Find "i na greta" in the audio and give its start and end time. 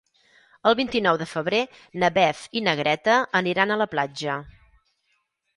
2.61-3.21